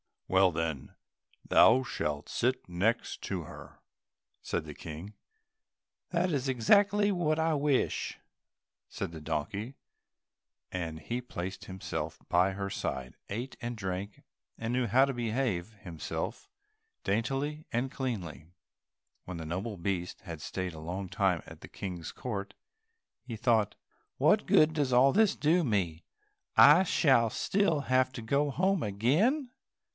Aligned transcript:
"Well, 0.27 0.51
then, 0.53 0.95
thou 1.47 1.83
shalt 1.83 2.29
sit 2.29 2.67
next 2.67 3.23
her 3.27 3.29
too," 3.29 3.69
said 4.41 4.63
the 4.63 4.73
King. 4.73 5.13
"That 6.09 6.31
is 6.31 6.47
exactly 6.47 7.11
what 7.11 7.37
I 7.37 7.53
wish," 7.53 8.17
said 8.87 9.11
the 9.11 9.19
donkey, 9.19 9.75
and 10.71 11.01
he 11.01 11.21
placed 11.21 11.65
himself 11.65 12.17
by 12.29 12.51
her 12.53 12.69
side, 12.69 13.15
ate 13.29 13.57
and 13.61 13.75
drank, 13.75 14.23
and 14.57 14.71
knew 14.71 14.87
how 14.87 15.03
to 15.05 15.13
behave 15.13 15.73
himself 15.73 16.47
daintily 17.03 17.65
and 17.73 17.91
cleanly. 17.91 18.47
When 19.25 19.35
the 19.37 19.45
noble 19.45 19.75
beast 19.77 20.21
had 20.21 20.41
stayed 20.41 20.73
a 20.73 20.79
long 20.79 21.09
time 21.09 21.43
at 21.45 21.59
the 21.59 21.67
King's 21.67 22.13
court, 22.13 22.53
he 23.21 23.35
thought, 23.35 23.75
"What 24.17 24.47
good 24.47 24.73
does 24.73 24.93
all 24.93 25.11
this 25.11 25.35
do 25.35 25.63
me, 25.63 26.05
I 26.55 26.83
shall 26.83 27.29
still 27.29 27.81
have 27.81 28.13
to 28.13 28.21
go 28.21 28.49
home 28.49 28.81
again?" 28.81 29.49